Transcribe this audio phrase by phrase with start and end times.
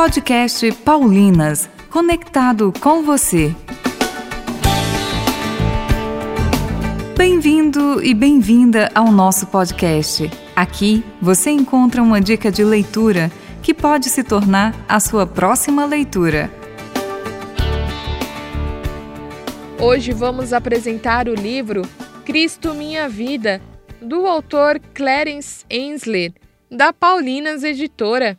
[0.00, 3.54] Podcast Paulinas, conectado com você.
[7.14, 10.30] Bem-vindo e bem-vinda ao nosso podcast.
[10.56, 13.30] Aqui você encontra uma dica de leitura
[13.62, 16.50] que pode se tornar a sua próxima leitura.
[19.78, 21.82] Hoje vamos apresentar o livro
[22.24, 23.60] Cristo Minha Vida,
[24.00, 26.32] do autor Clarence Ainsler,
[26.70, 28.38] da Paulinas Editora.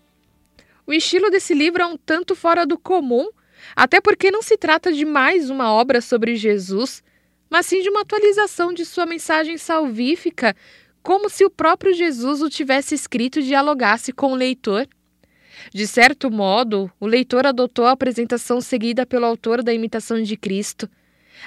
[0.92, 3.30] O estilo desse livro é um tanto fora do comum,
[3.74, 7.02] até porque não se trata de mais uma obra sobre Jesus,
[7.50, 10.54] mas sim de uma atualização de sua mensagem salvífica,
[11.02, 14.86] como se o próprio Jesus o tivesse escrito e dialogasse com o leitor.
[15.74, 20.90] De certo modo, o leitor adotou a apresentação seguida pelo autor da imitação de Cristo.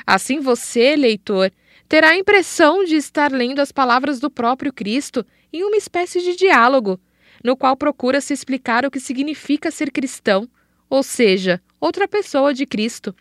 [0.07, 1.53] Assim você, leitor,
[1.87, 6.35] terá a impressão de estar lendo as palavras do próprio Cristo em uma espécie de
[6.35, 6.99] diálogo,
[7.45, 10.49] no qual procura se explicar o que significa ser cristão,
[10.89, 13.15] ou seja, outra pessoa de Cristo.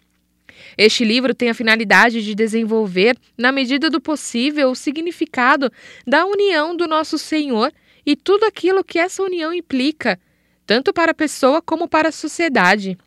[0.78, 5.70] Este livro tem a finalidade de desenvolver, na medida do possível, o significado
[6.08, 7.73] da união do nosso Senhor
[8.06, 10.20] e tudo aquilo que essa união implica,
[10.66, 12.98] tanto para a pessoa como para a sociedade.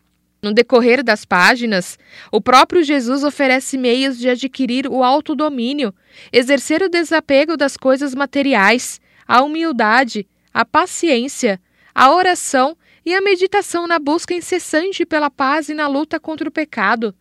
[0.42, 1.98] No decorrer das páginas,
[2.30, 5.94] o próprio Jesus oferece meios de adquirir o autodomínio,
[6.32, 10.26] exercer o desapego das coisas materiais, a humildade,
[10.56, 11.60] a paciência,
[11.94, 16.50] a oração e a meditação na busca incessante pela paz e na luta contra o
[16.50, 17.14] pecado.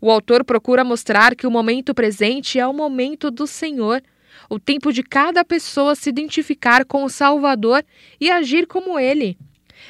[0.00, 4.00] O autor procura mostrar que o momento presente é o momento do Senhor,
[4.48, 7.84] o tempo de cada pessoa se identificar com o Salvador
[8.20, 9.36] e agir como ele.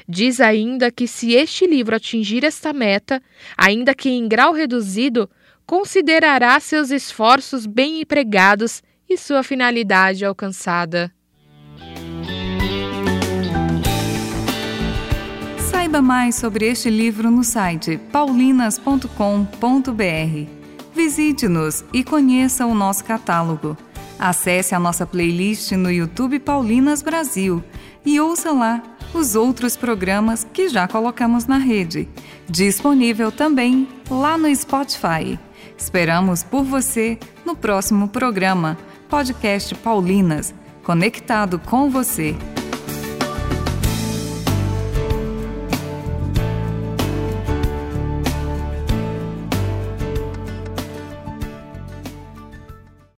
[0.09, 3.23] Diz ainda que se este livro atingir esta meta,
[3.55, 5.29] ainda que em grau reduzido,
[5.67, 11.13] considerará seus esforços bem empregados e sua finalidade alcançada.
[15.89, 19.09] Saiba mais sobre este livro no site paulinas.com.br.
[20.95, 23.75] Visite-nos e conheça o nosso catálogo.
[24.19, 27.65] Acesse a nossa playlist no YouTube Paulinas Brasil
[28.05, 28.83] e ouça lá
[29.15, 32.07] os outros programas que já colocamos na rede.
[32.47, 35.41] Disponível também lá no Spotify.
[35.75, 38.77] Esperamos por você no próximo programa,
[39.09, 42.37] Podcast Paulinas, conectado com você.